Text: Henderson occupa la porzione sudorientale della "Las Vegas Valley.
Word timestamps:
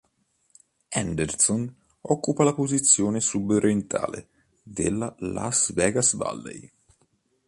Henderson 0.89 1.71
occupa 2.01 2.43
la 2.43 2.55
porzione 2.55 3.19
sudorientale 3.19 4.29
della 4.63 5.15
"Las 5.19 5.73
Vegas 5.73 6.15
Valley. 6.15 6.71